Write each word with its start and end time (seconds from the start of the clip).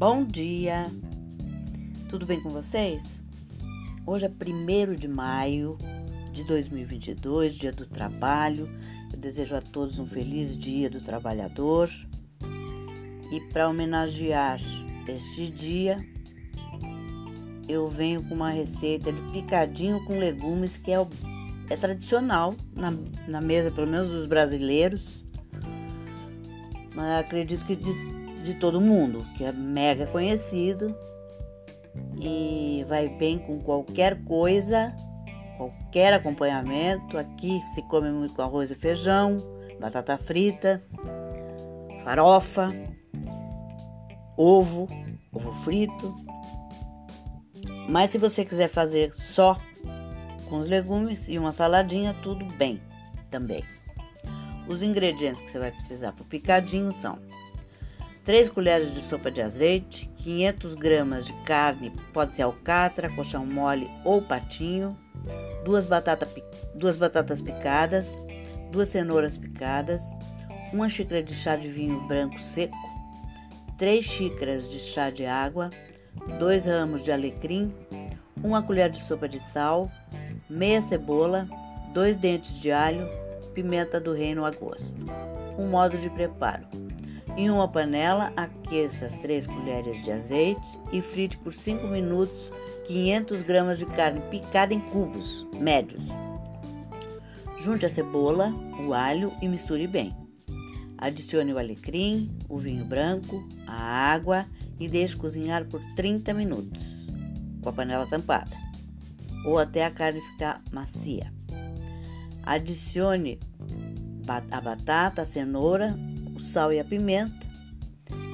Bom 0.00 0.24
dia! 0.24 0.86
Tudo 2.08 2.24
bem 2.24 2.40
com 2.40 2.48
vocês? 2.48 3.02
Hoje 4.06 4.24
é 4.24 4.30
1 4.30 4.94
de 4.94 5.06
maio 5.06 5.76
de 6.32 6.42
2022, 6.44 7.54
Dia 7.54 7.70
do 7.70 7.84
Trabalho. 7.84 8.66
Eu 9.12 9.18
desejo 9.18 9.54
a 9.54 9.60
todos 9.60 9.98
um 9.98 10.06
feliz 10.06 10.56
Dia 10.56 10.88
do 10.88 11.02
Trabalhador. 11.02 11.90
E 13.30 13.40
para 13.52 13.68
homenagear 13.68 14.58
este 15.06 15.50
dia, 15.50 15.98
eu 17.68 17.86
venho 17.86 18.24
com 18.24 18.34
uma 18.34 18.48
receita 18.48 19.12
de 19.12 19.20
picadinho 19.32 20.02
com 20.06 20.18
legumes 20.18 20.78
que 20.78 20.92
é, 20.92 21.06
é 21.68 21.76
tradicional 21.76 22.54
na, 22.74 22.90
na 23.28 23.42
mesa, 23.42 23.70
pelo 23.70 23.86
menos 23.86 24.08
dos 24.08 24.26
brasileiros. 24.26 25.22
Mas 26.94 27.20
acredito 27.20 27.66
que 27.66 27.76
de 27.76 28.19
de 28.44 28.54
todo 28.54 28.80
mundo, 28.80 29.24
que 29.36 29.44
é 29.44 29.52
mega 29.52 30.06
conhecido 30.06 30.94
e 32.20 32.84
vai 32.88 33.08
bem 33.08 33.38
com 33.38 33.58
qualquer 33.58 34.22
coisa, 34.24 34.94
qualquer 35.56 36.12
acompanhamento. 36.12 37.18
Aqui 37.18 37.62
se 37.74 37.82
come 37.82 38.10
muito 38.10 38.34
com 38.34 38.42
arroz 38.42 38.70
e 38.70 38.74
feijão, 38.74 39.36
batata 39.80 40.16
frita, 40.16 40.82
farofa, 42.04 42.68
ovo, 44.36 44.86
ovo 45.32 45.52
frito. 45.60 46.14
Mas 47.88 48.10
se 48.10 48.18
você 48.18 48.44
quiser 48.44 48.68
fazer 48.68 49.12
só 49.34 49.58
com 50.48 50.58
os 50.58 50.68
legumes 50.68 51.28
e 51.28 51.38
uma 51.38 51.52
saladinha, 51.52 52.14
tudo 52.22 52.44
bem 52.56 52.80
também. 53.30 53.64
Os 54.68 54.82
ingredientes 54.82 55.40
que 55.40 55.50
você 55.50 55.58
vai 55.58 55.72
precisar 55.72 56.12
para 56.12 56.22
o 56.22 56.26
picadinho 56.26 56.92
são 56.92 57.18
3 58.30 58.48
colheres 58.48 58.94
de 58.94 59.02
sopa 59.02 59.28
de 59.28 59.42
azeite, 59.42 60.08
500 60.18 60.76
gramas 60.76 61.26
de 61.26 61.32
carne, 61.42 61.90
pode 62.12 62.36
ser 62.36 62.42
alcatra, 62.42 63.10
colchão 63.10 63.44
mole 63.44 63.90
ou 64.04 64.22
patinho, 64.22 64.96
duas, 65.64 65.84
batata, 65.84 66.28
duas 66.72 66.94
batatas 66.94 67.40
picadas, 67.40 68.06
duas 68.70 68.88
cenouras 68.88 69.36
picadas, 69.36 70.00
uma 70.72 70.88
xícara 70.88 71.24
de 71.24 71.34
chá 71.34 71.56
de 71.56 71.68
vinho 71.68 72.06
branco 72.06 72.38
seco, 72.40 72.76
3 73.76 74.04
xícaras 74.04 74.70
de 74.70 74.78
chá 74.78 75.10
de 75.10 75.26
água, 75.26 75.68
2 76.38 76.66
ramos 76.66 77.02
de 77.02 77.10
alecrim, 77.10 77.74
uma 78.44 78.62
colher 78.62 78.90
de 78.90 79.02
sopa 79.02 79.28
de 79.28 79.40
sal, 79.40 79.90
meia 80.48 80.80
cebola, 80.82 81.48
2 81.92 82.16
dentes 82.16 82.60
de 82.60 82.70
alho, 82.70 83.08
pimenta 83.54 83.98
do 83.98 84.12
reino 84.12 84.44
a 84.44 84.52
gosto. 84.52 84.84
Um 85.58 85.66
modo 85.66 85.98
de 85.98 86.08
preparo. 86.10 86.79
Em 87.36 87.48
uma 87.48 87.68
panela, 87.68 88.32
aqueça 88.36 89.06
as 89.06 89.18
3 89.18 89.46
colheres 89.46 90.02
de 90.04 90.10
azeite 90.10 90.78
e 90.92 91.00
frite 91.00 91.38
por 91.38 91.54
5 91.54 91.86
minutos 91.86 92.50
500 92.86 93.42
gramas 93.42 93.78
de 93.78 93.86
carne 93.86 94.20
picada 94.30 94.74
em 94.74 94.80
cubos 94.80 95.46
médios. 95.54 96.02
Junte 97.60 97.86
a 97.86 97.88
cebola, 97.88 98.52
o 98.84 98.92
alho 98.92 99.32
e 99.40 99.48
misture 99.48 99.86
bem. 99.86 100.12
Adicione 100.98 101.52
o 101.52 101.58
alecrim, 101.58 102.36
o 102.48 102.58
vinho 102.58 102.84
branco, 102.84 103.46
a 103.66 103.80
água 103.80 104.44
e 104.78 104.88
deixe 104.88 105.16
cozinhar 105.16 105.64
por 105.66 105.80
30 105.94 106.34
minutos, 106.34 106.84
com 107.62 107.68
a 107.68 107.72
panela 107.72 108.06
tampada, 108.06 108.56
ou 109.46 109.58
até 109.58 109.84
a 109.84 109.90
carne 109.90 110.20
ficar 110.32 110.60
macia. 110.72 111.32
Adicione 112.42 113.38
a 114.50 114.60
batata, 114.60 115.22
a 115.22 115.24
cenoura, 115.24 115.96
o 116.40 116.42
sal 116.42 116.72
e 116.72 116.80
a 116.80 116.84
pimenta. 116.84 117.48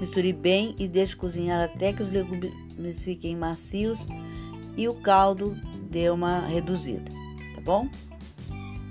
Misture 0.00 0.32
bem 0.32 0.74
e 0.78 0.86
deixe 0.86 1.16
cozinhar 1.16 1.62
até 1.62 1.92
que 1.92 2.02
os 2.02 2.10
legumes 2.10 3.02
fiquem 3.02 3.36
macios 3.36 3.98
e 4.76 4.88
o 4.88 4.94
caldo 4.94 5.56
dê 5.90 6.08
uma 6.08 6.46
reduzida, 6.46 7.10
tá 7.54 7.60
bom? 7.60 7.88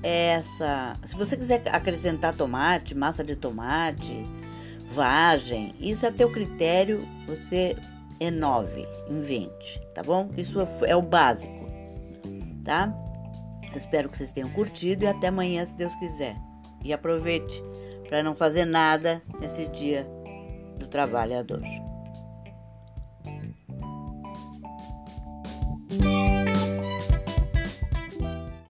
Essa, 0.04 0.96
se 1.06 1.16
você 1.16 1.38
quiser 1.38 1.64
acrescentar 1.72 2.36
tomate, 2.36 2.94
massa 2.94 3.24
de 3.24 3.36
tomate, 3.36 4.22
vagem, 4.90 5.74
isso 5.80 6.06
é 6.06 6.12
teu 6.12 6.30
critério, 6.30 7.00
você 7.26 7.76
renove, 8.20 8.86
invente, 9.10 9.82
tá 9.96 10.04
bom? 10.04 10.30
Isso 10.36 10.60
é 10.86 10.96
o 10.96 11.02
básico, 11.02 11.66
tá? 12.66 12.94
Espero 13.74 14.10
que 14.10 14.18
vocês 14.18 14.32
tenham 14.34 14.50
curtido 14.50 15.04
e 15.04 15.08
até 15.08 15.28
amanhã, 15.28 15.64
se 15.64 15.76
Deus 15.76 15.96
quiser. 15.96 16.36
E 16.84 16.92
aproveite 16.92 17.64
para 18.08 18.24
não 18.24 18.36
fazer 18.36 18.66
nada 18.66 19.22
nesse 19.40 19.66
dia 19.68 20.08
do 20.78 20.88
trabalhador. 20.88 21.62